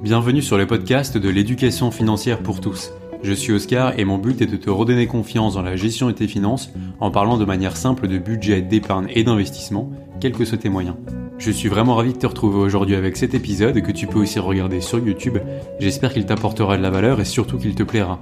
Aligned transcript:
Bienvenue 0.00 0.42
sur 0.42 0.56
le 0.56 0.64
podcast 0.64 1.18
de 1.18 1.28
l'éducation 1.28 1.90
financière 1.90 2.38
pour 2.40 2.60
tous. 2.60 2.92
Je 3.24 3.32
suis 3.32 3.52
Oscar 3.52 3.98
et 3.98 4.04
mon 4.04 4.16
but 4.16 4.40
est 4.40 4.46
de 4.46 4.56
te 4.56 4.70
redonner 4.70 5.08
confiance 5.08 5.54
dans 5.54 5.62
la 5.62 5.74
gestion 5.74 6.06
de 6.06 6.12
tes 6.12 6.28
finances 6.28 6.70
en 7.00 7.10
parlant 7.10 7.36
de 7.36 7.44
manière 7.44 7.76
simple 7.76 8.06
de 8.06 8.16
budget, 8.16 8.62
d'épargne 8.62 9.08
et 9.12 9.24
d'investissement, 9.24 9.90
quels 10.20 10.34
que 10.34 10.44
soient 10.44 10.56
tes 10.56 10.68
moyens. 10.68 10.94
Je 11.38 11.50
suis 11.50 11.68
vraiment 11.68 11.96
ravi 11.96 12.12
de 12.12 12.18
te 12.18 12.28
retrouver 12.28 12.58
aujourd'hui 12.58 12.94
avec 12.94 13.16
cet 13.16 13.34
épisode 13.34 13.82
que 13.82 13.90
tu 13.90 14.06
peux 14.06 14.20
aussi 14.20 14.38
regarder 14.38 14.80
sur 14.80 15.00
YouTube. 15.00 15.38
J'espère 15.80 16.12
qu'il 16.12 16.26
t'apportera 16.26 16.76
de 16.76 16.82
la 16.82 16.90
valeur 16.90 17.20
et 17.20 17.24
surtout 17.24 17.58
qu'il 17.58 17.74
te 17.74 17.82
plaira. 17.82 18.20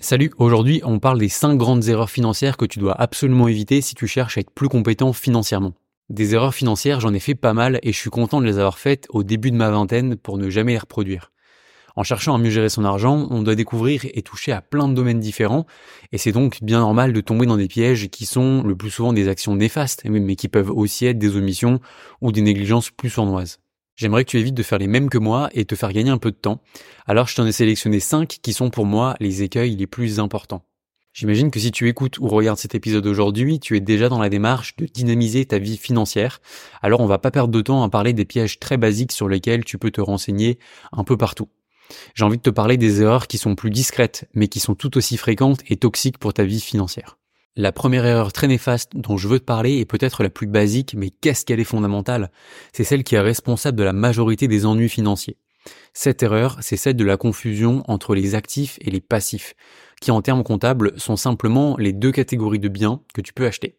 Salut, 0.00 0.30
aujourd'hui 0.38 0.80
on 0.82 0.98
parle 0.98 1.18
des 1.18 1.28
5 1.28 1.58
grandes 1.58 1.86
erreurs 1.88 2.08
financières 2.08 2.56
que 2.56 2.64
tu 2.64 2.78
dois 2.78 2.98
absolument 2.98 3.48
éviter 3.48 3.82
si 3.82 3.94
tu 3.94 4.06
cherches 4.06 4.38
à 4.38 4.40
être 4.40 4.50
plus 4.50 4.70
compétent 4.70 5.12
financièrement. 5.12 5.74
Des 6.10 6.34
erreurs 6.34 6.54
financières, 6.54 7.00
j'en 7.00 7.12
ai 7.12 7.20
fait 7.20 7.34
pas 7.34 7.52
mal 7.52 7.80
et 7.82 7.92
je 7.92 7.98
suis 7.98 8.08
content 8.08 8.40
de 8.40 8.46
les 8.46 8.58
avoir 8.58 8.78
faites 8.78 9.06
au 9.10 9.22
début 9.22 9.50
de 9.50 9.56
ma 9.56 9.70
vingtaine 9.70 10.16
pour 10.16 10.38
ne 10.38 10.48
jamais 10.48 10.72
les 10.72 10.78
reproduire. 10.78 11.32
En 11.96 12.02
cherchant 12.02 12.34
à 12.34 12.38
mieux 12.38 12.48
gérer 12.48 12.70
son 12.70 12.84
argent, 12.84 13.26
on 13.30 13.42
doit 13.42 13.56
découvrir 13.56 14.06
et 14.14 14.22
toucher 14.22 14.52
à 14.52 14.62
plein 14.62 14.88
de 14.88 14.94
domaines 14.94 15.20
différents, 15.20 15.66
et 16.12 16.16
c'est 16.16 16.32
donc 16.32 16.62
bien 16.62 16.78
normal 16.78 17.12
de 17.12 17.20
tomber 17.20 17.44
dans 17.44 17.58
des 17.58 17.68
pièges 17.68 18.08
qui 18.08 18.24
sont 18.24 18.62
le 18.62 18.74
plus 18.74 18.88
souvent 18.88 19.12
des 19.12 19.28
actions 19.28 19.54
néfastes, 19.54 20.04
mais 20.06 20.36
qui 20.36 20.48
peuvent 20.48 20.70
aussi 20.70 21.04
être 21.04 21.18
des 21.18 21.36
omissions 21.36 21.80
ou 22.22 22.32
des 22.32 22.40
négligences 22.40 22.90
plus 22.90 23.10
sournoises. 23.10 23.58
J'aimerais 23.96 24.24
que 24.24 24.30
tu 24.30 24.38
évites 24.38 24.54
de 24.54 24.62
faire 24.62 24.78
les 24.78 24.86
mêmes 24.86 25.10
que 25.10 25.18
moi 25.18 25.50
et 25.52 25.64
te 25.64 25.74
faire 25.74 25.92
gagner 25.92 26.10
un 26.10 26.18
peu 26.18 26.30
de 26.30 26.36
temps. 26.36 26.62
Alors 27.06 27.26
je 27.26 27.34
t'en 27.34 27.44
ai 27.44 27.52
sélectionné 27.52 28.00
5 28.00 28.38
qui 28.40 28.52
sont 28.54 28.70
pour 28.70 28.86
moi 28.86 29.14
les 29.20 29.42
écueils 29.42 29.76
les 29.76 29.88
plus 29.88 30.20
importants. 30.20 30.62
J'imagine 31.12 31.50
que 31.50 31.58
si 31.58 31.72
tu 31.72 31.88
écoutes 31.88 32.18
ou 32.18 32.28
regardes 32.28 32.58
cet 32.58 32.74
épisode 32.74 33.06
aujourd'hui, 33.06 33.58
tu 33.58 33.76
es 33.76 33.80
déjà 33.80 34.08
dans 34.08 34.20
la 34.20 34.28
démarche 34.28 34.76
de 34.76 34.86
dynamiser 34.86 35.44
ta 35.46 35.58
vie 35.58 35.76
financière. 35.76 36.40
Alors 36.80 37.00
on 37.00 37.06
va 37.06 37.18
pas 37.18 37.30
perdre 37.30 37.52
de 37.52 37.60
temps 37.60 37.82
à 37.82 37.88
parler 37.88 38.12
des 38.12 38.24
pièges 38.24 38.60
très 38.60 38.76
basiques 38.76 39.12
sur 39.12 39.28
lesquels 39.28 39.64
tu 39.64 39.78
peux 39.78 39.90
te 39.90 40.00
renseigner 40.00 40.58
un 40.92 41.04
peu 41.04 41.16
partout. 41.16 41.48
J'ai 42.14 42.24
envie 42.24 42.36
de 42.36 42.42
te 42.42 42.50
parler 42.50 42.76
des 42.76 43.00
erreurs 43.00 43.26
qui 43.26 43.38
sont 43.38 43.54
plus 43.54 43.70
discrètes, 43.70 44.28
mais 44.34 44.48
qui 44.48 44.60
sont 44.60 44.74
tout 44.74 44.96
aussi 44.96 45.16
fréquentes 45.16 45.62
et 45.68 45.76
toxiques 45.76 46.18
pour 46.18 46.34
ta 46.34 46.44
vie 46.44 46.60
financière. 46.60 47.18
La 47.56 47.72
première 47.72 48.06
erreur 48.06 48.32
très 48.32 48.46
néfaste 48.46 48.92
dont 48.94 49.16
je 49.16 49.26
veux 49.26 49.40
te 49.40 49.44
parler 49.44 49.78
est 49.78 49.84
peut-être 49.84 50.22
la 50.22 50.30
plus 50.30 50.46
basique, 50.46 50.94
mais 50.96 51.10
qu'est-ce 51.10 51.44
qu'elle 51.44 51.58
est 51.58 51.64
fondamentale? 51.64 52.30
C'est 52.72 52.84
celle 52.84 53.02
qui 53.02 53.16
est 53.16 53.20
responsable 53.20 53.76
de 53.76 53.82
la 53.82 53.92
majorité 53.92 54.46
des 54.46 54.64
ennuis 54.64 54.88
financiers. 54.88 55.38
Cette 55.92 56.22
erreur, 56.22 56.58
c'est 56.60 56.76
celle 56.76 56.94
de 56.94 57.04
la 57.04 57.16
confusion 57.16 57.82
entre 57.88 58.14
les 58.14 58.36
actifs 58.36 58.78
et 58.80 58.90
les 58.90 59.00
passifs, 59.00 59.54
qui 60.00 60.10
en 60.10 60.22
termes 60.22 60.44
comptables 60.44 60.98
sont 60.98 61.16
simplement 61.16 61.76
les 61.78 61.92
deux 61.92 62.12
catégories 62.12 62.58
de 62.58 62.68
biens 62.68 63.00
que 63.14 63.20
tu 63.20 63.32
peux 63.32 63.46
acheter. 63.46 63.76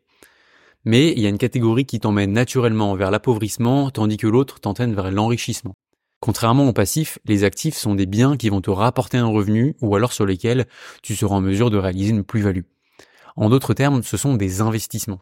Mais 0.85 1.11
il 1.11 1.19
y 1.19 1.25
a 1.25 1.29
une 1.29 1.37
catégorie 1.37 1.85
qui 1.85 1.99
t'emmène 1.99 2.31
naturellement 2.31 2.95
vers 2.95 3.11
l'appauvrissement, 3.11 3.91
tandis 3.91 4.17
que 4.17 4.27
l'autre 4.27 4.59
t'entraîne 4.59 4.93
vers 4.93 5.11
l'enrichissement. 5.11 5.75
Contrairement 6.21 6.67
aux 6.67 6.73
passifs, 6.73 7.19
les 7.25 7.43
actifs 7.43 7.75
sont 7.75 7.95
des 7.95 8.05
biens 8.05 8.35
qui 8.35 8.49
vont 8.49 8.61
te 8.61 8.69
rapporter 8.69 9.17
un 9.17 9.27
revenu 9.27 9.75
ou 9.81 9.95
alors 9.95 10.11
sur 10.11 10.25
lesquels 10.25 10.67
tu 11.01 11.15
seras 11.15 11.35
en 11.35 11.41
mesure 11.41 11.69
de 11.69 11.77
réaliser 11.77 12.11
une 12.11 12.23
plus-value. 12.23 12.63
En 13.35 13.49
d'autres 13.49 13.73
termes, 13.73 14.03
ce 14.03 14.17
sont 14.17 14.35
des 14.35 14.59
investissements. 14.59 15.19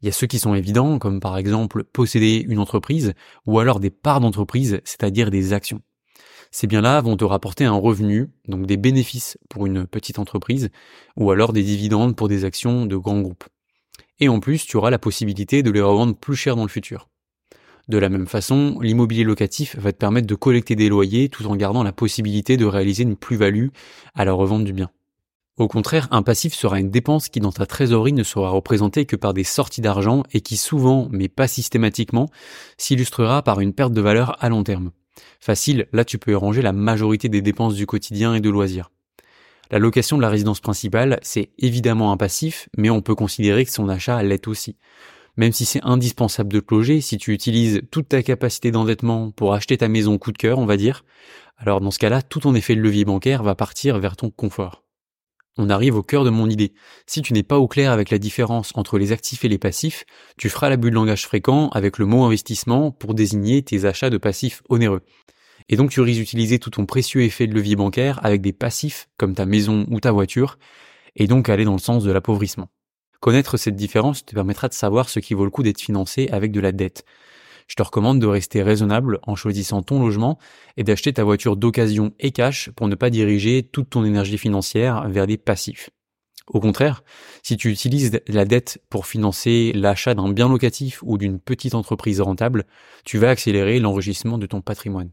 Il 0.00 0.06
y 0.06 0.08
a 0.08 0.12
ceux 0.12 0.28
qui 0.28 0.38
sont 0.38 0.54
évidents, 0.54 1.00
comme 1.00 1.18
par 1.18 1.36
exemple 1.36 1.82
posséder 1.82 2.44
une 2.48 2.60
entreprise, 2.60 3.14
ou 3.46 3.58
alors 3.58 3.80
des 3.80 3.90
parts 3.90 4.20
d'entreprise, 4.20 4.80
c'est-à-dire 4.84 5.30
des 5.30 5.52
actions. 5.52 5.82
Ces 6.50 6.66
biens-là 6.66 7.00
vont 7.00 7.16
te 7.16 7.24
rapporter 7.24 7.64
un 7.64 7.76
revenu, 7.76 8.30
donc 8.46 8.66
des 8.66 8.76
bénéfices 8.76 9.38
pour 9.48 9.66
une 9.66 9.86
petite 9.86 10.18
entreprise, 10.18 10.70
ou 11.16 11.30
alors 11.30 11.52
des 11.52 11.62
dividendes 11.62 12.16
pour 12.16 12.28
des 12.28 12.44
actions 12.44 12.86
de 12.86 12.96
grands 12.96 13.20
groupes. 13.20 13.44
Et 14.20 14.28
en 14.28 14.40
plus, 14.40 14.66
tu 14.66 14.76
auras 14.76 14.90
la 14.90 14.98
possibilité 14.98 15.62
de 15.62 15.70
les 15.70 15.80
revendre 15.80 16.16
plus 16.16 16.36
cher 16.36 16.56
dans 16.56 16.62
le 16.62 16.68
futur. 16.68 17.08
De 17.88 17.96
la 17.96 18.10
même 18.10 18.26
façon, 18.26 18.78
l'immobilier 18.80 19.24
locatif 19.24 19.76
va 19.76 19.92
te 19.92 19.96
permettre 19.98 20.26
de 20.26 20.34
collecter 20.34 20.76
des 20.76 20.90
loyers 20.90 21.30
tout 21.30 21.46
en 21.46 21.56
gardant 21.56 21.82
la 21.82 21.92
possibilité 21.92 22.56
de 22.56 22.66
réaliser 22.66 23.02
une 23.02 23.16
plus-value 23.16 23.68
à 24.14 24.24
la 24.26 24.32
revente 24.32 24.64
du 24.64 24.74
bien. 24.74 24.90
Au 25.56 25.68
contraire, 25.68 26.06
un 26.10 26.22
passif 26.22 26.54
sera 26.54 26.78
une 26.78 26.90
dépense 26.90 27.28
qui 27.28 27.40
dans 27.40 27.50
ta 27.50 27.66
trésorerie 27.66 28.12
ne 28.12 28.22
sera 28.22 28.50
représentée 28.50 29.06
que 29.06 29.16
par 29.16 29.34
des 29.34 29.42
sorties 29.42 29.80
d'argent 29.80 30.22
et 30.32 30.40
qui 30.40 30.56
souvent, 30.56 31.08
mais 31.10 31.28
pas 31.28 31.48
systématiquement, 31.48 32.28
s'illustrera 32.76 33.42
par 33.42 33.58
une 33.58 33.72
perte 33.72 33.92
de 33.92 34.00
valeur 34.00 34.36
à 34.38 34.50
long 34.50 34.62
terme. 34.62 34.92
Facile, 35.40 35.86
là 35.92 36.04
tu 36.04 36.18
peux 36.18 36.36
ranger 36.36 36.62
la 36.62 36.72
majorité 36.72 37.28
des 37.28 37.42
dépenses 37.42 37.74
du 37.74 37.86
quotidien 37.86 38.34
et 38.34 38.40
de 38.40 38.50
loisirs. 38.50 38.90
La 39.70 39.78
location 39.78 40.16
de 40.16 40.22
la 40.22 40.30
résidence 40.30 40.60
principale, 40.60 41.18
c'est 41.22 41.50
évidemment 41.58 42.10
un 42.10 42.16
passif, 42.16 42.68
mais 42.76 42.88
on 42.88 43.02
peut 43.02 43.14
considérer 43.14 43.64
que 43.64 43.70
son 43.70 43.88
achat 43.88 44.22
l'est 44.22 44.48
aussi. 44.48 44.76
Même 45.36 45.52
si 45.52 45.64
c'est 45.64 45.84
indispensable 45.84 46.52
de 46.52 46.60
te 46.60 46.74
loger, 46.74 47.00
si 47.00 47.18
tu 47.18 47.32
utilises 47.32 47.82
toute 47.90 48.08
ta 48.08 48.22
capacité 48.22 48.70
d'endettement 48.70 49.30
pour 49.30 49.54
acheter 49.54 49.76
ta 49.76 49.88
maison 49.88 50.18
coup 50.18 50.32
de 50.32 50.38
cœur, 50.38 50.58
on 50.58 50.66
va 50.66 50.76
dire, 50.76 51.04
alors 51.58 51.80
dans 51.80 51.90
ce 51.90 51.98
cas-là, 51.98 52.22
tout 52.22 52.40
ton 52.40 52.54
effet 52.54 52.74
de 52.74 52.80
levier 52.80 53.04
bancaire 53.04 53.42
va 53.42 53.54
partir 53.54 53.98
vers 53.98 54.16
ton 54.16 54.30
confort 54.30 54.82
on 55.58 55.68
arrive 55.68 55.96
au 55.96 56.02
cœur 56.02 56.24
de 56.24 56.30
mon 56.30 56.48
idée. 56.48 56.72
Si 57.06 57.20
tu 57.20 57.32
n'es 57.32 57.42
pas 57.42 57.58
au 57.58 57.68
clair 57.68 57.92
avec 57.92 58.10
la 58.10 58.18
différence 58.18 58.72
entre 58.74 58.96
les 58.96 59.12
actifs 59.12 59.44
et 59.44 59.48
les 59.48 59.58
passifs, 59.58 60.04
tu 60.38 60.48
feras 60.48 60.70
l'abus 60.70 60.90
de 60.90 60.94
langage 60.94 61.26
fréquent 61.26 61.68
avec 61.70 61.98
le 61.98 62.06
mot 62.06 62.24
investissement 62.24 62.90
pour 62.90 63.14
désigner 63.14 63.62
tes 63.62 63.84
achats 63.84 64.10
de 64.10 64.16
passifs 64.16 64.62
onéreux. 64.68 65.02
Et 65.68 65.76
donc 65.76 65.90
tu 65.90 66.00
risques 66.00 66.20
d'utiliser 66.20 66.58
tout 66.58 66.70
ton 66.70 66.86
précieux 66.86 67.22
effet 67.22 67.46
de 67.46 67.54
levier 67.54 67.76
bancaire 67.76 68.24
avec 68.24 68.40
des 68.40 68.52
passifs 68.52 69.08
comme 69.18 69.34
ta 69.34 69.44
maison 69.44 69.84
ou 69.90 70.00
ta 70.00 70.12
voiture, 70.12 70.58
et 71.16 71.26
donc 71.26 71.48
aller 71.48 71.64
dans 71.64 71.72
le 71.72 71.78
sens 71.78 72.04
de 72.04 72.12
l'appauvrissement. 72.12 72.68
Connaître 73.20 73.56
cette 73.56 73.76
différence 73.76 74.24
te 74.24 74.34
permettra 74.34 74.68
de 74.68 74.74
savoir 74.74 75.08
ce 75.08 75.18
qui 75.18 75.34
vaut 75.34 75.44
le 75.44 75.50
coup 75.50 75.64
d'être 75.64 75.80
financé 75.80 76.28
avec 76.30 76.52
de 76.52 76.60
la 76.60 76.72
dette 76.72 77.04
je 77.68 77.74
te 77.76 77.82
recommande 77.82 78.20
de 78.20 78.26
rester 78.26 78.62
raisonnable 78.62 79.20
en 79.22 79.36
choisissant 79.36 79.82
ton 79.82 80.00
logement 80.00 80.38
et 80.76 80.84
d'acheter 80.84 81.12
ta 81.12 81.22
voiture 81.22 81.56
d'occasion 81.56 82.12
et 82.18 82.32
cash 82.32 82.70
pour 82.70 82.88
ne 82.88 82.94
pas 82.94 83.10
diriger 83.10 83.62
toute 83.62 83.90
ton 83.90 84.04
énergie 84.04 84.38
financière 84.38 85.08
vers 85.08 85.26
des 85.26 85.36
passifs. 85.36 85.90
Au 86.48 86.60
contraire, 86.60 87.04
si 87.42 87.58
tu 87.58 87.70
utilises 87.70 88.20
la 88.26 88.46
dette 88.46 88.82
pour 88.88 89.06
financer 89.06 89.72
l'achat 89.74 90.14
d'un 90.14 90.32
bien 90.32 90.48
locatif 90.48 91.02
ou 91.02 91.18
d'une 91.18 91.38
petite 91.38 91.74
entreprise 91.74 92.22
rentable, 92.22 92.64
tu 93.04 93.18
vas 93.18 93.28
accélérer 93.28 93.78
l'enrichissement 93.78 94.38
de 94.38 94.46
ton 94.46 94.62
patrimoine. 94.62 95.10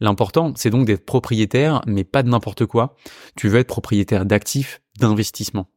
L'important, 0.00 0.54
c'est 0.56 0.70
donc 0.70 0.86
d'être 0.86 1.04
propriétaire, 1.04 1.82
mais 1.86 2.04
pas 2.04 2.22
de 2.22 2.30
n'importe 2.30 2.64
quoi. 2.64 2.96
Tu 3.36 3.48
veux 3.48 3.58
être 3.58 3.68
propriétaire 3.68 4.24
d'actifs, 4.24 4.80
d'investissement. 4.98 5.68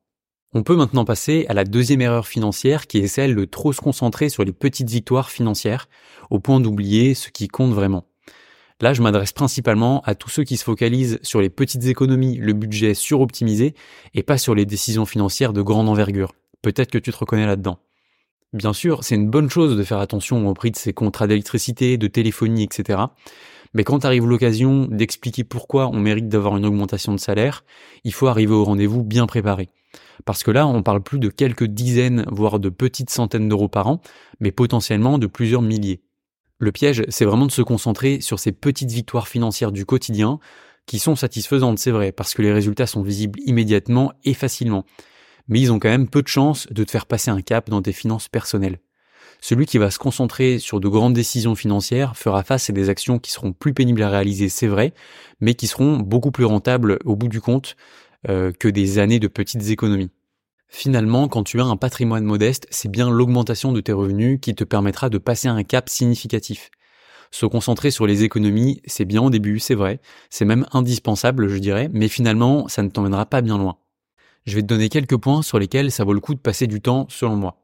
On 0.57 0.63
peut 0.63 0.77
maintenant 0.77 1.03
passer 1.03 1.45
à 1.49 1.53
la 1.53 1.65
deuxième 1.65 1.99
erreur 1.99 2.27
financière 2.27 2.87
qui 2.87 2.99
est 2.99 3.07
celle 3.07 3.35
de 3.35 3.43
trop 3.43 3.73
se 3.73 3.81
concentrer 3.81 4.29
sur 4.29 4.45
les 4.45 4.53
petites 4.53 4.89
victoires 4.89 5.29
financières 5.29 5.89
au 6.29 6.39
point 6.39 6.61
d'oublier 6.61 7.13
ce 7.13 7.29
qui 7.29 7.49
compte 7.49 7.73
vraiment. 7.73 8.05
Là, 8.79 8.93
je 8.93 9.01
m'adresse 9.01 9.33
principalement 9.33 10.01
à 10.05 10.15
tous 10.15 10.29
ceux 10.29 10.45
qui 10.45 10.55
se 10.55 10.63
focalisent 10.63 11.19
sur 11.23 11.41
les 11.41 11.49
petites 11.49 11.87
économies, 11.87 12.37
le 12.37 12.53
budget 12.53 12.93
suroptimisé 12.93 13.73
et 14.13 14.23
pas 14.23 14.37
sur 14.37 14.55
les 14.55 14.65
décisions 14.65 15.05
financières 15.05 15.51
de 15.51 15.61
grande 15.61 15.89
envergure. 15.89 16.31
Peut-être 16.61 16.89
que 16.89 16.99
tu 16.99 17.11
te 17.11 17.17
reconnais 17.17 17.45
là-dedans. 17.45 17.79
Bien 18.53 18.71
sûr, 18.71 19.03
c'est 19.03 19.15
une 19.15 19.29
bonne 19.29 19.49
chose 19.49 19.75
de 19.75 19.83
faire 19.83 19.99
attention 19.99 20.47
au 20.47 20.53
prix 20.53 20.71
de 20.71 20.77
ses 20.77 20.93
contrats 20.93 21.27
d'électricité, 21.27 21.97
de 21.97 22.07
téléphonie, 22.07 22.63
etc. 22.63 22.99
Mais 23.73 23.83
quand 23.83 24.05
arrive 24.05 24.25
l'occasion 24.25 24.87
d'expliquer 24.89 25.43
pourquoi 25.43 25.87
on 25.89 25.99
mérite 25.99 26.29
d'avoir 26.29 26.55
une 26.55 26.65
augmentation 26.65 27.11
de 27.11 27.19
salaire, 27.19 27.65
il 28.05 28.13
faut 28.13 28.27
arriver 28.27 28.53
au 28.53 28.63
rendez-vous 28.63 29.03
bien 29.03 29.27
préparé. 29.27 29.67
Parce 30.23 30.43
que 30.43 30.51
là, 30.51 30.67
on 30.67 30.83
parle 30.83 31.03
plus 31.03 31.19
de 31.19 31.29
quelques 31.29 31.65
dizaines, 31.65 32.25
voire 32.31 32.59
de 32.59 32.69
petites 32.69 33.09
centaines 33.09 33.49
d'euros 33.49 33.67
par 33.67 33.87
an, 33.87 34.01
mais 34.39 34.51
potentiellement 34.51 35.17
de 35.17 35.27
plusieurs 35.27 35.61
milliers. 35.61 36.01
Le 36.57 36.71
piège, 36.71 37.03
c'est 37.09 37.25
vraiment 37.25 37.47
de 37.47 37.51
se 37.51 37.61
concentrer 37.61 38.21
sur 38.21 38.39
ces 38.39 38.53
petites 38.53 38.91
victoires 38.91 39.27
financières 39.27 39.71
du 39.73 39.85
quotidien, 39.85 40.39
qui 40.85 40.99
sont 40.99 41.15
satisfaisantes, 41.15 41.79
c'est 41.79 41.91
vrai, 41.91 42.11
parce 42.11 42.33
que 42.33 42.41
les 42.41 42.53
résultats 42.53 42.87
sont 42.87 43.01
visibles 43.01 43.39
immédiatement 43.45 44.13
et 44.23 44.33
facilement. 44.33 44.85
Mais 45.47 45.59
ils 45.59 45.71
ont 45.71 45.79
quand 45.79 45.89
même 45.89 46.07
peu 46.07 46.21
de 46.21 46.27
chances 46.27 46.67
de 46.71 46.83
te 46.83 46.91
faire 46.91 47.05
passer 47.05 47.31
un 47.31 47.41
cap 47.41 47.69
dans 47.69 47.81
tes 47.81 47.91
finances 47.91 48.29
personnelles. 48.29 48.79
Celui 49.41 49.65
qui 49.65 49.77
va 49.77 49.91
se 49.91 49.99
concentrer 49.99 50.59
sur 50.59 50.79
de 50.79 50.87
grandes 50.87 51.13
décisions 51.13 51.55
financières 51.55 52.17
fera 52.17 52.43
face 52.43 52.69
à 52.69 52.73
des 52.73 52.89
actions 52.89 53.19
qui 53.19 53.31
seront 53.31 53.51
plus 53.53 53.73
pénibles 53.73 54.01
à 54.01 54.09
réaliser, 54.09 54.49
c'est 54.49 54.67
vrai, 54.67 54.93
mais 55.39 55.53
qui 55.53 55.67
seront 55.67 55.97
beaucoup 55.97 56.31
plus 56.31 56.45
rentables 56.45 56.99
au 57.05 57.15
bout 57.15 57.27
du 57.27 57.41
compte 57.41 57.75
euh, 58.29 58.51
que 58.51 58.67
des 58.67 58.99
années 58.99 59.19
de 59.19 59.27
petites 59.27 59.69
économies. 59.69 60.11
Finalement, 60.67 61.27
quand 61.27 61.43
tu 61.43 61.61
as 61.61 61.65
un 61.65 61.77
patrimoine 61.77 62.23
modeste, 62.23 62.67
c'est 62.69 62.89
bien 62.89 63.09
l'augmentation 63.09 63.71
de 63.71 63.81
tes 63.81 63.93
revenus 63.93 64.39
qui 64.41 64.55
te 64.55 64.63
permettra 64.63 65.09
de 65.09 65.17
passer 65.17 65.47
un 65.47 65.63
cap 65.63 65.89
significatif. 65.89 66.69
Se 67.31 67.45
concentrer 67.45 67.91
sur 67.91 68.07
les 68.07 68.23
économies, 68.23 68.81
c'est 68.85 69.05
bien 69.05 69.21
au 69.21 69.29
début, 69.29 69.59
c'est 69.59 69.75
vrai, 69.75 69.99
c'est 70.29 70.45
même 70.45 70.65
indispensable, 70.71 71.47
je 71.49 71.57
dirais, 71.57 71.89
mais 71.93 72.07
finalement, 72.07 72.67
ça 72.67 72.81
ne 72.83 72.89
t'emmènera 72.89 73.25
pas 73.25 73.41
bien 73.41 73.57
loin. 73.57 73.77
Je 74.45 74.55
vais 74.55 74.61
te 74.61 74.67
donner 74.67 74.89
quelques 74.89 75.17
points 75.17 75.41
sur 75.41 75.59
lesquels 75.59 75.91
ça 75.91 76.03
vaut 76.03 76.13
le 76.13 76.19
coup 76.19 76.33
de 76.33 76.39
passer 76.39 76.67
du 76.67 76.81
temps, 76.81 77.07
selon 77.09 77.35
moi. 77.35 77.63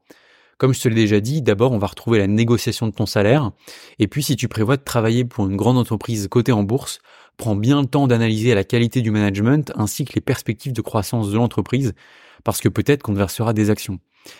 Comme 0.58 0.74
je 0.74 0.80
te 0.80 0.88
l'ai 0.88 0.94
déjà 0.94 1.20
dit, 1.20 1.42
d'abord 1.42 1.72
on 1.72 1.78
va 1.78 1.86
retrouver 1.88 2.18
la 2.18 2.26
négociation 2.26 2.86
de 2.86 2.92
ton 2.92 3.06
salaire, 3.06 3.50
et 3.98 4.08
puis 4.08 4.22
si 4.22 4.36
tu 4.36 4.46
prévois 4.46 4.76
de 4.76 4.84
travailler 4.84 5.24
pour 5.24 5.46
une 5.46 5.56
grande 5.56 5.78
entreprise 5.78 6.28
cotée 6.28 6.52
en 6.52 6.62
bourse, 6.62 7.00
prends 7.42 7.56
bien 7.56 7.80
le 7.80 7.88
temps 7.88 8.06
d'analyser 8.06 8.54
la 8.54 8.62
qualité 8.62 9.00
du 9.00 9.10
management 9.10 9.72
ainsi 9.74 10.04
que 10.04 10.12
les 10.14 10.20
perspectives 10.20 10.72
de 10.72 10.80
croissance 10.80 11.28
de 11.28 11.36
l'entreprise, 11.36 11.92
parce 12.44 12.60
que 12.60 12.68
peut-être 12.68 13.02
qu'on 13.02 13.14
versera 13.14 13.52
des 13.52 13.68
actions. 13.68 13.98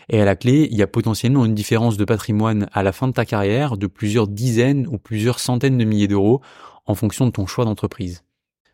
Et 0.08 0.20
à 0.20 0.24
la 0.24 0.36
clé, 0.36 0.68
il 0.70 0.78
y 0.78 0.82
a 0.82 0.86
potentiellement 0.86 1.44
une 1.44 1.56
différence 1.56 1.96
de 1.96 2.04
patrimoine 2.04 2.68
à 2.72 2.84
la 2.84 2.92
fin 2.92 3.08
de 3.08 3.12
ta 3.12 3.24
carrière 3.24 3.76
de 3.76 3.88
plusieurs 3.88 4.28
dizaines 4.28 4.86
ou 4.86 4.98
plusieurs 4.98 5.40
centaines 5.40 5.78
de 5.78 5.84
milliers 5.84 6.06
d'euros 6.06 6.42
en 6.86 6.94
fonction 6.94 7.26
de 7.26 7.32
ton 7.32 7.44
choix 7.44 7.64
d'entreprise. 7.64 8.22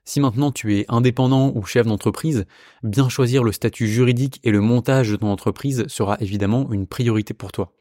Si 0.05 0.21
maintenant 0.21 0.53
tu 0.53 0.79
es 0.79 0.85
indépendant 0.91 1.51
ou 1.55 1.65
chef 1.65 1.87
d'entreprise, 1.87 2.45
bien 2.83 3.09
choisir 3.09 3.43
le 3.43 3.53
statut 3.53 3.89
juridique 3.89 4.41
et 4.45 4.51
le 4.51 4.61
montage 4.61 5.11
de 5.11 5.17
ton 5.17 5.29
entreprise 5.29 5.87
sera 5.89 6.19
évidemment 6.21 6.71
une 6.71 6.87
priorité 6.87 7.33
pour 7.33 7.51
toi. 7.51 7.78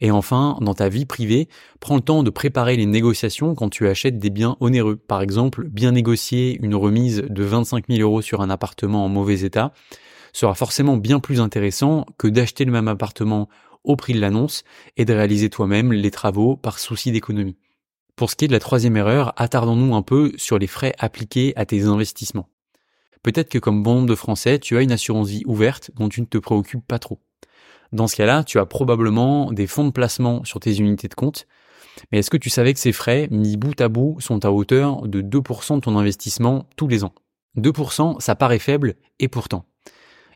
Et 0.00 0.10
enfin, 0.10 0.58
dans 0.60 0.74
ta 0.74 0.88
vie 0.88 1.06
privée, 1.06 1.48
prends 1.80 1.96
le 1.96 2.00
temps 2.00 2.22
de 2.22 2.30
préparer 2.30 2.76
les 2.76 2.86
négociations 2.86 3.54
quand 3.54 3.70
tu 3.70 3.88
achètes 3.88 4.18
des 4.18 4.30
biens 4.30 4.56
onéreux. 4.60 4.96
Par 4.96 5.22
exemple, 5.22 5.68
bien 5.68 5.92
négocier 5.92 6.58
une 6.62 6.74
remise 6.74 7.24
de 7.28 7.44
25 7.44 7.86
000 7.88 8.00
euros 8.00 8.22
sur 8.22 8.40
un 8.40 8.50
appartement 8.50 9.04
en 9.04 9.08
mauvais 9.08 9.40
état 9.40 9.72
sera 10.32 10.54
forcément 10.54 10.96
bien 10.96 11.20
plus 11.20 11.40
intéressant 11.40 12.06
que 12.18 12.26
d'acheter 12.26 12.64
le 12.64 12.72
même 12.72 12.88
appartement 12.88 13.48
au 13.84 13.96
prix 13.96 14.14
de 14.14 14.20
l'annonce 14.20 14.64
et 14.96 15.04
de 15.04 15.12
réaliser 15.12 15.50
toi-même 15.50 15.92
les 15.92 16.10
travaux 16.10 16.56
par 16.56 16.78
souci 16.78 17.12
d'économie. 17.12 17.56
Pour 18.16 18.30
ce 18.30 18.36
qui 18.36 18.44
est 18.44 18.48
de 18.48 18.52
la 18.52 18.60
troisième 18.60 18.96
erreur, 18.96 19.32
attardons-nous 19.36 19.94
un 19.94 20.02
peu 20.02 20.32
sur 20.36 20.58
les 20.58 20.66
frais 20.66 20.94
appliqués 20.98 21.52
à 21.56 21.66
tes 21.66 21.82
investissements. 21.82 22.48
Peut-être 23.22 23.48
que 23.48 23.58
comme 23.58 23.82
bon 23.82 23.94
nombre 23.94 24.08
de 24.08 24.14
Français, 24.14 24.58
tu 24.58 24.76
as 24.76 24.82
une 24.82 24.92
assurance 24.92 25.28
vie 25.28 25.42
ouverte 25.46 25.90
dont 25.94 26.08
tu 26.08 26.20
ne 26.20 26.26
te 26.26 26.38
préoccupes 26.38 26.86
pas 26.86 26.98
trop. 26.98 27.20
Dans 27.92 28.06
ce 28.06 28.16
cas-là, 28.16 28.44
tu 28.44 28.58
as 28.58 28.66
probablement 28.66 29.52
des 29.52 29.66
fonds 29.66 29.84
de 29.84 29.92
placement 29.92 30.44
sur 30.44 30.60
tes 30.60 30.78
unités 30.78 31.08
de 31.08 31.14
compte. 31.14 31.46
Mais 32.10 32.18
est-ce 32.18 32.30
que 32.30 32.36
tu 32.36 32.50
savais 32.50 32.74
que 32.74 32.80
ces 32.80 32.92
frais, 32.92 33.28
mis 33.30 33.56
bout 33.56 33.80
à 33.80 33.88
bout, 33.88 34.16
sont 34.20 34.44
à 34.44 34.50
hauteur 34.50 35.06
de 35.06 35.22
2% 35.22 35.76
de 35.76 35.80
ton 35.80 35.96
investissement 35.96 36.66
tous 36.76 36.88
les 36.88 37.04
ans? 37.04 37.14
2%, 37.56 38.20
ça 38.20 38.34
paraît 38.34 38.58
faible, 38.58 38.94
et 39.20 39.28
pourtant. 39.28 39.66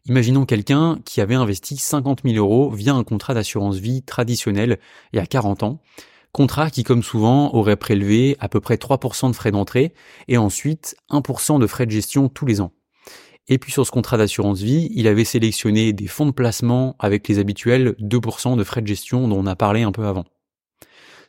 Imaginons 0.06 0.46
quelqu'un 0.46 0.98
qui 1.04 1.20
avait 1.20 1.34
investi 1.34 1.76
50 1.76 2.20
000 2.24 2.36
euros 2.36 2.70
via 2.70 2.94
un 2.94 3.04
contrat 3.04 3.34
d'assurance 3.34 3.76
vie 3.76 4.02
traditionnel 4.02 4.78
il 5.12 5.16
y 5.16 5.18
a 5.20 5.26
40 5.26 5.64
ans, 5.64 5.80
contrat 6.32 6.70
qui 6.70 6.84
comme 6.84 7.02
souvent 7.02 7.52
aurait 7.54 7.76
prélevé 7.76 8.36
à 8.40 8.48
peu 8.48 8.60
près 8.60 8.76
3% 8.76 9.30
de 9.30 9.36
frais 9.36 9.50
d'entrée 9.50 9.92
et 10.28 10.38
ensuite 10.38 10.96
1% 11.10 11.58
de 11.58 11.66
frais 11.66 11.86
de 11.86 11.90
gestion 11.90 12.28
tous 12.28 12.46
les 12.46 12.60
ans. 12.60 12.72
Et 13.48 13.58
puis 13.58 13.72
sur 13.72 13.86
ce 13.86 13.90
contrat 13.90 14.18
d'assurance 14.18 14.60
vie, 14.60 14.90
il 14.94 15.08
avait 15.08 15.24
sélectionné 15.24 15.92
des 15.92 16.06
fonds 16.06 16.26
de 16.26 16.32
placement 16.32 16.96
avec 16.98 17.26
les 17.28 17.38
habituels 17.38 17.94
2% 18.00 18.56
de 18.56 18.64
frais 18.64 18.82
de 18.82 18.86
gestion 18.86 19.26
dont 19.26 19.38
on 19.38 19.46
a 19.46 19.56
parlé 19.56 19.82
un 19.82 19.92
peu 19.92 20.04
avant. 20.04 20.24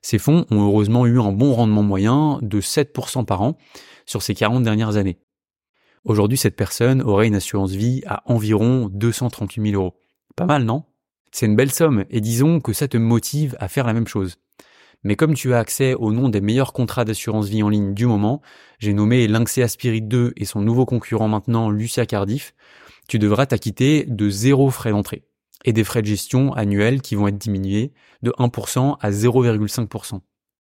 Ces 0.01 0.17
fonds 0.17 0.45
ont 0.51 0.65
heureusement 0.65 1.05
eu 1.05 1.19
un 1.19 1.31
bon 1.31 1.53
rendement 1.53 1.83
moyen 1.83 2.39
de 2.41 2.61
7% 2.61 3.25
par 3.25 3.41
an 3.41 3.57
sur 4.05 4.21
ces 4.21 4.33
40 4.33 4.63
dernières 4.63 4.97
années. 4.97 5.19
Aujourd'hui, 6.05 6.37
cette 6.37 6.55
personne 6.55 7.01
aurait 7.01 7.27
une 7.27 7.35
assurance 7.35 7.71
vie 7.71 8.01
à 8.05 8.23
environ 8.25 8.89
238 8.91 9.71
000 9.71 9.81
euros. 9.81 9.97
Pas 10.35 10.45
mal, 10.45 10.63
non? 10.63 10.83
C'est 11.31 11.45
une 11.45 11.55
belle 11.55 11.71
somme, 11.71 12.05
et 12.09 12.21
disons 12.21 12.59
que 12.59 12.73
ça 12.73 12.87
te 12.87 12.97
motive 12.97 13.55
à 13.59 13.67
faire 13.67 13.85
la 13.85 13.93
même 13.93 14.07
chose. 14.07 14.37
Mais 15.03 15.15
comme 15.15 15.33
tu 15.33 15.53
as 15.53 15.59
accès 15.59 15.93
au 15.93 16.11
nom 16.11 16.27
des 16.27 16.41
meilleurs 16.41 16.73
contrats 16.73 17.05
d'assurance 17.05 17.47
vie 17.47 17.63
en 17.63 17.69
ligne 17.69 17.93
du 17.93 18.05
moment, 18.05 18.41
j'ai 18.79 18.93
nommé 18.93 19.27
Lynxea 19.27 19.67
Spirit 19.67 20.01
2 20.01 20.33
et 20.35 20.45
son 20.45 20.61
nouveau 20.61 20.85
concurrent 20.85 21.29
maintenant 21.29 21.69
Lucia 21.69 22.05
Cardiff, 22.05 22.53
tu 23.07 23.17
devras 23.17 23.45
t'acquitter 23.45 24.05
de 24.07 24.29
zéro 24.29 24.69
frais 24.69 24.91
d'entrée 24.91 25.23
et 25.65 25.73
des 25.73 25.83
frais 25.83 26.01
de 26.01 26.07
gestion 26.07 26.53
annuels 26.53 27.01
qui 27.01 27.15
vont 27.15 27.27
être 27.27 27.37
diminués 27.37 27.93
de 28.21 28.31
1% 28.31 28.97
à 28.99 29.11
0,5%. 29.11 30.19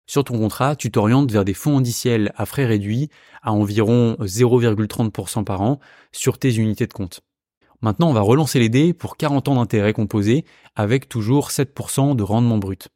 Sur 0.09 0.25
ton 0.25 0.39
contrat, 0.39 0.77
tu 0.77 0.91
t'orientes 0.91 1.33
vers 1.33 1.45
des 1.45 1.55
fonds 1.55 1.79
indiciels 1.79 2.33
à 2.37 2.47
frais 2.47 2.67
réduits 2.67 3.11
à 3.43 3.53
environ 3.53 4.17
0,30% 4.21 5.45
par 5.45 5.63
an 5.63 5.81
sur 6.13 6.39
tes 6.39 6.55
unités 6.57 6.87
de 6.87 6.93
compte. 6.93 7.23
Maintenant, 7.81 8.11
on 8.11 8.13
va 8.13 8.21
relancer 8.21 8.59
les 8.59 8.69
dés 8.69 8.93
pour 8.93 9.17
40 9.17 9.49
ans 9.49 9.55
d'intérêt 9.57 9.93
composé 9.93 10.45
avec 10.75 11.09
toujours 11.09 11.51
7% 11.51 12.17
de 12.17 12.23
rendement 12.23 12.59
brut. 12.59 12.89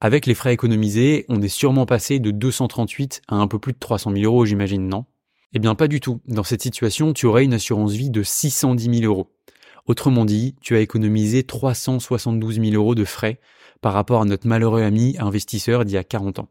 Avec 0.00 0.26
les 0.26 0.34
frais 0.34 0.54
économisés, 0.54 1.24
on 1.28 1.42
est 1.42 1.48
sûrement 1.48 1.84
passé 1.84 2.20
de 2.20 2.30
238 2.30 3.22
à 3.26 3.34
un 3.34 3.48
peu 3.48 3.58
plus 3.58 3.72
de 3.72 3.78
300 3.78 4.12
000 4.12 4.24
euros, 4.24 4.44
j'imagine, 4.44 4.88
non? 4.88 5.06
Eh 5.54 5.58
bien, 5.58 5.74
pas 5.74 5.88
du 5.88 5.98
tout. 5.98 6.20
Dans 6.28 6.44
cette 6.44 6.62
situation, 6.62 7.12
tu 7.12 7.26
aurais 7.26 7.42
une 7.42 7.54
assurance 7.54 7.94
vie 7.94 8.10
de 8.10 8.22
610 8.22 9.00
000 9.00 9.12
euros. 9.12 9.32
Autrement 9.86 10.24
dit, 10.24 10.54
tu 10.60 10.76
as 10.76 10.80
économisé 10.80 11.42
372 11.42 12.60
000 12.60 12.74
euros 12.74 12.94
de 12.94 13.04
frais 13.04 13.40
par 13.80 13.92
rapport 13.92 14.20
à 14.20 14.24
notre 14.24 14.46
malheureux 14.46 14.82
ami 14.82 15.16
investisseur 15.18 15.84
d'il 15.84 15.94
y 15.94 15.98
a 15.98 16.04
40 16.04 16.38
ans. 16.38 16.48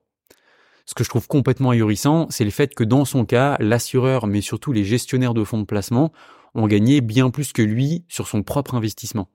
Ce 0.85 0.93
que 0.93 1.05
je 1.05 1.09
trouve 1.09 1.27
complètement 1.27 1.69
ahurissant, 1.69 2.27
c'est 2.29 2.45
le 2.45 2.51
fait 2.51 2.75
que 2.75 2.83
dans 2.83 3.05
son 3.05 3.23
cas, 3.23 3.55
l'assureur, 3.59 4.27
mais 4.27 4.41
surtout 4.41 4.73
les 4.73 4.83
gestionnaires 4.83 5.33
de 5.33 5.45
fonds 5.45 5.59
de 5.59 5.65
placement, 5.65 6.11
ont 6.53 6.67
gagné 6.67 6.99
bien 6.99 7.29
plus 7.29 7.53
que 7.53 7.61
lui 7.61 8.03
sur 8.09 8.27
son 8.27 8.43
propre 8.43 8.75
investissement. 8.75 9.29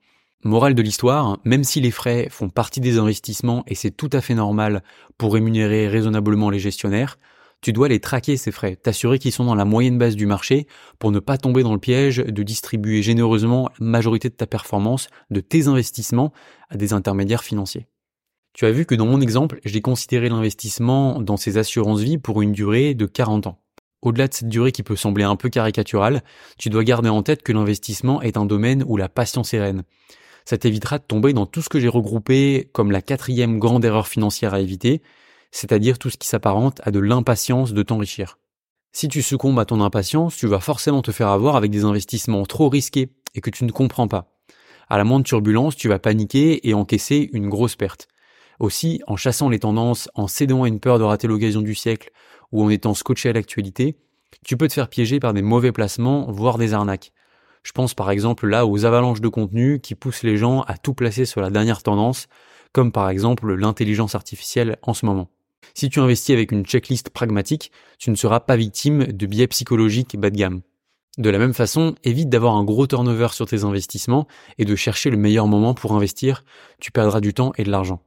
Morale 0.44 0.75
de 0.75 0.83
l'histoire, 0.83 1.39
même 1.44 1.62
si 1.62 1.81
les 1.81 1.93
frais 1.93 2.27
font 2.29 2.49
partie 2.49 2.81
des 2.81 2.99
investissements 2.99 3.62
et 3.69 3.77
c'est 3.77 3.93
tout 3.93 4.11
à 4.12 4.21
fait 4.21 4.35
normal 4.35 4.83
pour 5.17 5.35
rémunérer 5.35 5.87
raisonnablement 5.87 6.50
les 6.50 6.59
gestionnaires, 6.59 7.17
tu 7.61 7.73
dois 7.73 7.87
les 7.87 8.00
traquer 8.00 8.37
ces 8.37 8.50
frais, 8.50 8.75
t'assurer 8.75 9.21
qu'ils 9.21 9.31
sont 9.31 9.44
dans 9.44 9.55
la 9.55 9.65
moyenne 9.65 9.99
base 9.99 10.17
du 10.17 10.27
marché 10.27 10.67
pour 10.99 11.12
ne 11.12 11.21
pas 11.21 11.39
tomber 11.39 11.62
dans 11.62 11.73
le 11.73 11.79
piège 11.79 12.17
de 12.17 12.43
distribuer 12.43 13.03
généreusement 13.03 13.71
la 13.79 13.87
majorité 13.87 14.31
de 14.31 14.35
ta 14.35 14.49
performance, 14.49 15.06
de 15.31 15.39
tes 15.39 15.69
investissements 15.69 16.33
à 16.71 16.77
des 16.77 16.93
intermédiaires 16.93 17.44
financiers. 17.44 17.87
Tu 18.53 18.67
as 18.67 18.73
vu 18.73 18.85
que 18.85 18.97
dans 18.97 19.06
mon 19.06 19.21
exemple, 19.21 19.61
j'ai 19.65 19.81
considéré 19.81 20.29
l'investissement 20.29 21.23
dans 21.23 21.37
ces 21.37 21.56
assurances 21.56 22.00
vie 22.00 22.19
pour 22.19 22.43
une 22.43 22.50
durée 22.50 22.94
de 22.94 23.06
40 23.06 23.47
ans. 23.47 23.61
Au-delà 24.03 24.27
de 24.27 24.35
cette 24.35 24.49
durée 24.49 24.73
qui 24.73 24.83
peut 24.83 24.97
sembler 24.97 25.23
un 25.23 25.37
peu 25.37 25.50
caricaturale, 25.50 26.25
tu 26.59 26.69
dois 26.69 26.83
garder 26.83 27.11
en 27.11 27.23
tête 27.23 27.44
que 27.44 27.53
l'investissement 27.53 28.21
est 28.23 28.37
un 28.37 28.44
domaine 28.44 28.83
où 28.89 28.97
la 28.97 29.09
patience 29.09 29.55
est 29.55 29.61
reine 29.61 29.85
ça 30.44 30.59
t'évitera 30.59 30.99
de 30.99 31.05
tomber 31.05 31.33
dans 31.33 31.47
tout 31.47 31.62
ce 31.62 31.69
que 31.69 31.81
j'ai 31.81 31.89
regroupé 31.89 32.71
comme 32.73 32.91
la 32.91 33.03
quatrième 33.03 33.59
grande 33.59 33.85
erreur 33.85 34.09
financière 34.09 34.55
à 34.55 34.61
éviter, 34.61 35.03
c'est-à-dire 35.50 35.99
tout 35.99 36.11
ce 36.11 36.17
qui 36.17 36.29
s'apparente 36.29 36.81
à 36.85 36.91
de 36.91 36.99
l'impatience 36.99 37.73
de 37.73 37.83
t'enrichir. 37.83 38.39
Si 38.93 39.09
tu 39.09 39.23
succombes 39.23 39.59
à 39.59 39.65
ton 39.65 39.81
impatience, 39.81 40.37
tu 40.37 40.47
vas 40.47 40.61
forcément 40.61 41.03
te 41.03 41.12
faire 41.12 41.29
avoir 41.29 41.56
avec 41.56 41.71
des 41.71 41.85
investissements 41.85 42.44
trop 42.44 42.69
risqués 42.69 43.11
et 43.35 43.41
que 43.41 43.50
tu 43.50 43.65
ne 43.65 43.73
comprends 43.73 44.09
pas. 44.09 44.33
À 44.91 44.99
la 44.99 45.05
moindre 45.05 45.25
turbulence, 45.25 45.77
tu 45.77 45.89
vas 45.89 45.99
paniquer 45.99 46.69
et 46.69 46.75
encaisser 46.75 47.31
une 47.33 47.49
grosse 47.49 47.77
perte. 47.77 48.09
Aussi, 48.59 49.00
en 49.06 49.17
chassant 49.17 49.49
les 49.49 49.61
tendances, 49.61 50.11
en 50.15 50.27
cédant 50.27 50.65
à 50.65 50.69
une 50.69 50.81
peur 50.81 50.99
de 50.99 51.05
rater 51.05 51.27
l'occasion 51.27 51.62
du 51.62 51.75
siècle 51.75 52.11
ou 52.53 52.62
en 52.62 52.69
étant 52.69 52.93
scotché 52.93 53.31
à 53.31 53.33
l'actualité, 53.33 53.97
tu 54.44 54.56
peux 54.56 54.69
te 54.69 54.75
faire 54.75 54.89
piéger 54.89 55.21
par 55.21 55.33
des 55.33 55.43
mauvais 55.43 55.73
placements, 55.73 56.31
voire 56.31 56.59
des 56.59 56.75
arnaques. 56.75 57.12
Je 57.62 57.73
pense 57.73 57.94
par 57.94 58.11
exemple 58.11 58.47
là 58.47 58.67
aux 58.67 58.85
avalanches 58.85 59.20
de 59.20 59.29
contenu 59.29 59.81
qui 59.81 59.94
poussent 59.94 60.23
les 60.23 60.37
gens 60.37 60.62
à 60.62 60.76
tout 60.76 60.94
placer 60.94 61.25
sur 61.25 61.41
la 61.41 61.50
dernière 61.50 61.82
tendance, 61.82 62.29
comme 62.73 62.93
par 62.93 63.09
exemple 63.09 63.55
l'intelligence 63.55 64.14
artificielle 64.14 64.79
en 64.82 64.94
ce 64.94 65.06
moment. 65.06 65.29
Si 65.75 65.88
tu 65.88 66.00
investis 66.00 66.35
avec 66.35 66.53
une 66.53 66.64
checklist 66.64 67.11
pragmatique, 67.11 67.70
tu 67.99 68.11
ne 68.11 68.17
seras 68.17 68.41
pas 68.41 68.56
victime 68.56 69.06
de 69.06 69.27
biais 69.27 69.46
psychologiques 69.46 70.19
bas 70.19 70.31
de 70.31 70.37
gamme. 70.37 70.60
De 71.19 71.31
la 71.31 71.39
même 71.39 71.55
façon, 71.55 71.94
évite 72.05 72.31
d'avoir 72.31 72.56
un 72.56 72.65
gros 72.65 72.87
turnover 72.87 73.29
sur 73.32 73.46
tes 73.46 73.65
investissements 73.65 74.27
et 74.58 74.65
de 74.65 74.77
chercher 74.77 75.10
le 75.10 75.19
meilleur 75.19 75.46
moment 75.46 75.75
pour 75.75 75.93
investir, 75.93 76.43
tu 76.81 76.91
perdras 76.91 77.20
du 77.20 77.34
temps 77.34 77.53
et 77.58 77.65
de 77.65 77.70
l'argent. 77.70 78.01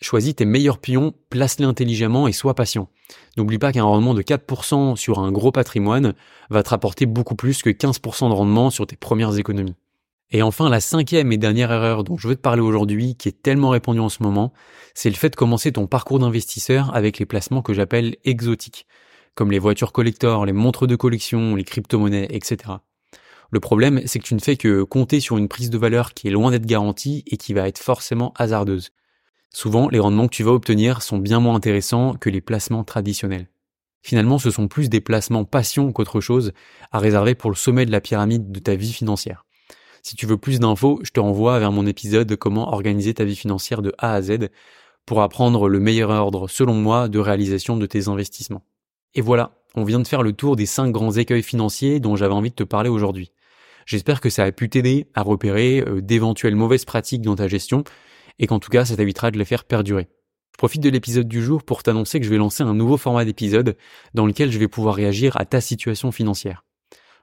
Choisis 0.00 0.34
tes 0.34 0.44
meilleurs 0.44 0.78
pions, 0.78 1.14
place-les 1.30 1.64
intelligemment 1.64 2.28
et 2.28 2.32
sois 2.32 2.54
patient. 2.54 2.88
N'oublie 3.36 3.58
pas 3.58 3.72
qu'un 3.72 3.84
rendement 3.84 4.14
de 4.14 4.22
4% 4.22 4.96
sur 4.96 5.18
un 5.18 5.32
gros 5.32 5.52
patrimoine 5.52 6.14
va 6.50 6.62
te 6.62 6.70
rapporter 6.70 7.06
beaucoup 7.06 7.36
plus 7.36 7.62
que 7.62 7.70
15% 7.70 8.28
de 8.28 8.34
rendement 8.34 8.70
sur 8.70 8.86
tes 8.86 8.96
premières 8.96 9.38
économies. 9.38 9.76
Et 10.30 10.42
enfin, 10.42 10.68
la 10.68 10.80
cinquième 10.80 11.32
et 11.32 11.36
dernière 11.36 11.70
erreur 11.70 12.02
dont 12.02 12.16
je 12.16 12.26
veux 12.26 12.34
te 12.34 12.40
parler 12.40 12.60
aujourd'hui, 12.60 13.14
qui 13.14 13.28
est 13.28 13.42
tellement 13.42 13.70
répandue 13.70 14.00
en 14.00 14.08
ce 14.08 14.22
moment, 14.22 14.52
c'est 14.94 15.10
le 15.10 15.14
fait 15.14 15.30
de 15.30 15.36
commencer 15.36 15.72
ton 15.72 15.86
parcours 15.86 16.18
d'investisseur 16.18 16.94
avec 16.94 17.18
les 17.18 17.26
placements 17.26 17.62
que 17.62 17.72
j'appelle 17.72 18.16
exotiques, 18.24 18.86
comme 19.34 19.52
les 19.52 19.58
voitures 19.58 19.92
collector, 19.92 20.44
les 20.44 20.52
montres 20.52 20.86
de 20.86 20.96
collection, 20.96 21.54
les 21.54 21.64
crypto-monnaies, 21.64 22.26
etc. 22.30 22.72
Le 23.50 23.60
problème, 23.60 24.02
c'est 24.06 24.18
que 24.18 24.24
tu 24.24 24.34
ne 24.34 24.40
fais 24.40 24.56
que 24.56 24.82
compter 24.82 25.20
sur 25.20 25.38
une 25.38 25.48
prise 25.48 25.70
de 25.70 25.78
valeur 25.78 26.14
qui 26.14 26.26
est 26.26 26.32
loin 26.32 26.50
d'être 26.50 26.66
garantie 26.66 27.22
et 27.28 27.36
qui 27.36 27.54
va 27.54 27.68
être 27.68 27.78
forcément 27.78 28.32
hasardeuse. 28.36 28.90
Souvent, 29.54 29.88
les 29.88 30.00
rendements 30.00 30.26
que 30.26 30.34
tu 30.34 30.42
vas 30.42 30.50
obtenir 30.50 31.00
sont 31.00 31.18
bien 31.18 31.38
moins 31.38 31.54
intéressants 31.54 32.14
que 32.14 32.28
les 32.28 32.40
placements 32.40 32.82
traditionnels. 32.82 33.48
Finalement, 34.02 34.38
ce 34.38 34.50
sont 34.50 34.66
plus 34.66 34.90
des 34.90 35.00
placements 35.00 35.44
passion 35.44 35.92
qu'autre 35.92 36.20
chose 36.20 36.52
à 36.90 36.98
réserver 36.98 37.36
pour 37.36 37.50
le 37.50 37.56
sommet 37.56 37.86
de 37.86 37.92
la 37.92 38.00
pyramide 38.00 38.50
de 38.50 38.58
ta 38.58 38.74
vie 38.74 38.92
financière. 38.92 39.46
Si 40.02 40.16
tu 40.16 40.26
veux 40.26 40.36
plus 40.36 40.58
d'infos, 40.58 40.98
je 41.04 41.12
te 41.12 41.20
renvoie 41.20 41.60
vers 41.60 41.70
mon 41.70 41.86
épisode 41.86 42.26
de 42.26 42.34
comment 42.34 42.72
organiser 42.72 43.14
ta 43.14 43.22
vie 43.22 43.36
financière 43.36 43.80
de 43.80 43.94
A 43.98 44.14
à 44.14 44.22
Z 44.22 44.48
pour 45.06 45.22
apprendre 45.22 45.68
le 45.68 45.78
meilleur 45.78 46.10
ordre, 46.10 46.48
selon 46.48 46.74
moi, 46.74 47.08
de 47.08 47.20
réalisation 47.20 47.76
de 47.76 47.86
tes 47.86 48.08
investissements. 48.08 48.64
Et 49.14 49.20
voilà, 49.20 49.62
on 49.76 49.84
vient 49.84 50.00
de 50.00 50.08
faire 50.08 50.24
le 50.24 50.32
tour 50.32 50.56
des 50.56 50.66
5 50.66 50.90
grands 50.90 51.12
écueils 51.12 51.44
financiers 51.44 52.00
dont 52.00 52.16
j'avais 52.16 52.34
envie 52.34 52.50
de 52.50 52.56
te 52.56 52.64
parler 52.64 52.90
aujourd'hui. 52.90 53.30
J'espère 53.86 54.20
que 54.20 54.30
ça 54.30 54.42
a 54.42 54.50
pu 54.50 54.68
t'aider 54.68 55.06
à 55.14 55.22
repérer 55.22 55.84
euh, 55.86 56.00
d'éventuelles 56.00 56.56
mauvaises 56.56 56.84
pratiques 56.84 57.22
dans 57.22 57.36
ta 57.36 57.46
gestion 57.46 57.84
et 58.38 58.46
qu'en 58.46 58.58
tout 58.58 58.70
cas 58.70 58.84
ça 58.84 58.96
t'évitera 58.96 59.30
de 59.30 59.38
les 59.38 59.44
faire 59.44 59.64
perdurer. 59.64 60.08
Je 60.52 60.58
profite 60.58 60.82
de 60.82 60.88
l'épisode 60.88 61.26
du 61.26 61.42
jour 61.42 61.64
pour 61.64 61.82
t'annoncer 61.82 62.20
que 62.20 62.26
je 62.26 62.30
vais 62.30 62.36
lancer 62.36 62.62
un 62.62 62.74
nouveau 62.74 62.96
format 62.96 63.24
d'épisode 63.24 63.76
dans 64.14 64.24
lequel 64.24 64.52
je 64.52 64.58
vais 64.58 64.68
pouvoir 64.68 64.94
réagir 64.94 65.36
à 65.36 65.44
ta 65.44 65.60
situation 65.60 66.12
financière. 66.12 66.64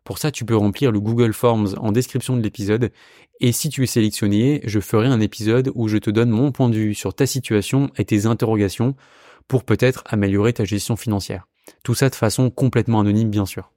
Pour 0.03 0.17
ça, 0.17 0.31
tu 0.31 0.45
peux 0.45 0.55
remplir 0.55 0.91
le 0.91 0.99
Google 0.99 1.33
Forms 1.33 1.75
en 1.77 1.91
description 1.91 2.35
de 2.35 2.41
l'épisode. 2.41 2.91
Et 3.39 3.51
si 3.51 3.69
tu 3.69 3.83
es 3.83 3.87
sélectionné, 3.87 4.61
je 4.65 4.79
ferai 4.79 5.07
un 5.07 5.21
épisode 5.21 5.71
où 5.75 5.87
je 5.87 5.97
te 5.97 6.09
donne 6.09 6.29
mon 6.29 6.51
point 6.51 6.69
de 6.69 6.75
vue 6.75 6.95
sur 6.95 7.13
ta 7.13 7.25
situation 7.25 7.89
et 7.97 8.05
tes 8.05 8.25
interrogations 8.25 8.95
pour 9.47 9.63
peut-être 9.63 10.03
améliorer 10.07 10.53
ta 10.53 10.65
gestion 10.65 10.95
financière. 10.95 11.47
Tout 11.83 11.95
ça 11.95 12.09
de 12.09 12.15
façon 12.15 12.49
complètement 12.49 12.99
anonyme, 12.99 13.29
bien 13.29 13.45
sûr. 13.45 13.71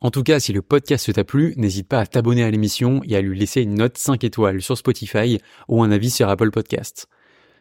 En 0.00 0.10
tout 0.10 0.22
cas, 0.22 0.38
si 0.38 0.52
le 0.52 0.62
podcast 0.62 1.12
t'a 1.12 1.24
plu, 1.24 1.54
n'hésite 1.56 1.88
pas 1.88 2.00
à 2.00 2.06
t'abonner 2.06 2.44
à 2.44 2.50
l'émission 2.50 3.00
et 3.04 3.16
à 3.16 3.20
lui 3.20 3.36
laisser 3.36 3.62
une 3.62 3.74
note 3.74 3.98
5 3.98 4.22
étoiles 4.22 4.62
sur 4.62 4.78
Spotify 4.78 5.40
ou 5.66 5.82
un 5.82 5.90
avis 5.90 6.10
sur 6.10 6.28
Apple 6.28 6.52
Podcasts. 6.52 7.08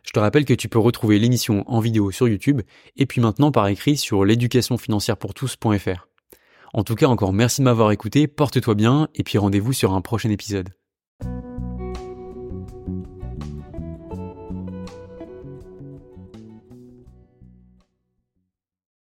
Je 0.03 0.12
te 0.12 0.20
rappelle 0.20 0.46
que 0.46 0.53
tu 0.53 0.70
peux 0.70 0.79
retrouver 0.79 1.17
l'émission 1.20 1.63
en 1.67 1.79
vidéo 1.79 2.12
sur 2.12 2.27
YouTube 2.27 2.62
et 2.96 3.06
puis 3.08 3.22
maintenant 3.22 3.51
par 3.51 3.67
écrit 3.67 3.98
sur 3.98 4.24
l'éducationfinancièrepourtous.fr. 4.24 6.08
En 6.74 6.84
tout 6.84 6.96
cas, 6.96 7.08
encore 7.08 7.34
merci 7.34 7.62
de 7.62 7.65
m'avoir 7.65 7.91
écouté, 7.91 8.27
porte-toi 8.27 8.75
bien 8.75 9.10
et 9.15 9.24
puis 9.24 9.38
rendez-vous 9.38 9.74
sur 9.74 9.94
un 9.94 10.01
prochain 10.01 10.29
épisode. 10.29 10.76